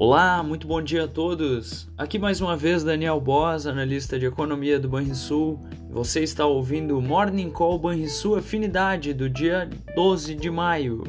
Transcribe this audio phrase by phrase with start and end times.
[0.00, 1.88] Olá, muito bom dia a todos.
[1.98, 5.58] Aqui mais uma vez Daniel Boas, analista de economia do Banrisul.
[5.90, 11.02] Você está ouvindo o Morning Call Banrisul Afinidade do dia 12 de maio.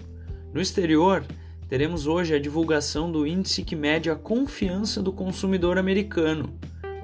[0.52, 1.24] No exterior,
[1.68, 6.52] teremos hoje a divulgação do índice que mede a confiança do consumidor americano,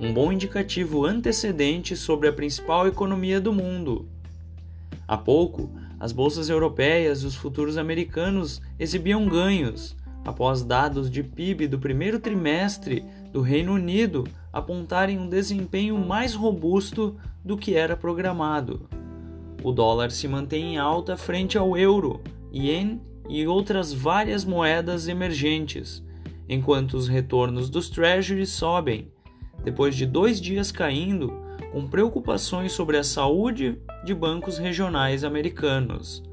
[0.02, 4.10] um bom indicativo antecedente sobre a principal economia do mundo.
[5.07, 11.68] Há pouco, as bolsas europeias e os futuros americanos exibiam ganhos após dados de PIB
[11.68, 18.89] do primeiro trimestre do Reino Unido apontarem um desempenho mais robusto do que era programado.
[19.64, 26.04] O dólar se mantém em alta frente ao euro, ien e outras várias moedas emergentes,
[26.50, 29.12] enquanto os retornos dos treasuries sobem,
[29.64, 31.34] depois de dois dias caindo,
[31.71, 36.23] com preocupações sobre a saúde de bancos regionais americanos.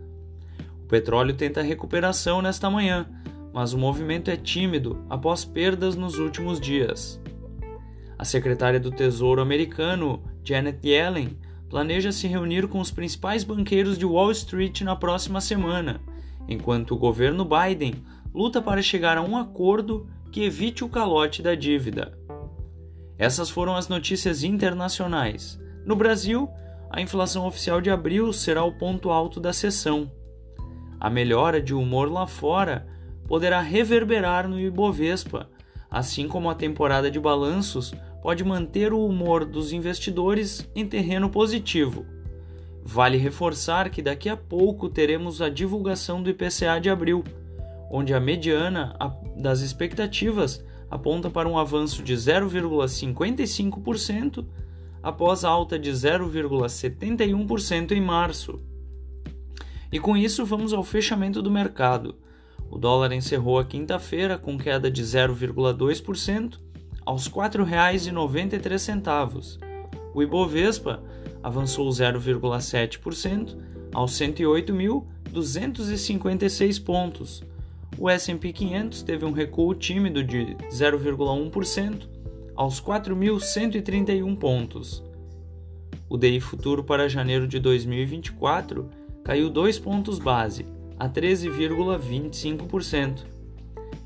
[0.85, 3.09] O petróleo tenta recuperação nesta manhã,
[3.53, 7.21] mas o movimento é tímido após perdas nos últimos dias.
[8.19, 11.37] A secretária do Tesouro americano, Janet Yellen,
[11.69, 16.01] planeja se reunir com os principais banqueiros de Wall Street na próxima semana,
[16.49, 17.95] enquanto o governo Biden
[18.35, 22.19] luta para chegar a um acordo que evite o calote da dívida.
[23.19, 25.61] Essas foram as notícias internacionais.
[25.85, 26.49] No Brasil,
[26.91, 30.11] a inflação oficial de abril será o ponto alto da sessão.
[31.01, 32.87] A melhora de humor lá fora
[33.27, 35.49] poderá reverberar no Ibovespa,
[35.91, 42.07] assim como a temporada de balanços pode manter o humor dos investidores em terreno positivo.
[42.85, 47.25] Vale reforçar que daqui a pouco teremos a divulgação do IPCA de abril,
[47.91, 48.97] onde a mediana
[49.37, 54.45] das expectativas aponta para um avanço de 0,55%
[55.03, 58.59] após alta de 0,71% em março.
[59.91, 62.15] E com isso vamos ao fechamento do mercado.
[62.73, 66.59] O dólar encerrou a quinta-feira com queda de 0,2%
[67.05, 69.59] aos R$ 4,93.
[70.15, 71.03] O Ibovespa
[71.43, 73.59] avançou 0,7%
[73.93, 77.45] aos 108.256 pontos.
[77.99, 82.09] O S&P 500 teve um recuo tímido de 0,1%
[82.57, 85.05] aos 4.131 pontos.
[86.09, 88.89] O DI futuro para janeiro de 2024
[89.23, 90.72] caiu 2 pontos base
[91.03, 93.25] a 13,25%.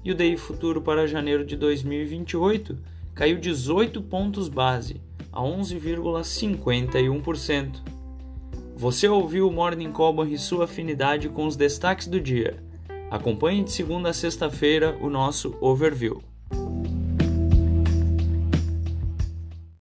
[0.03, 2.79] E o DI futuro para janeiro de 2028
[3.15, 7.83] caiu 18 pontos base, a 11,51%.
[8.77, 12.65] Você ouviu o Morning Call e sua afinidade com os destaques do dia.
[13.11, 16.23] Acompanhe de segunda a sexta-feira o nosso overview.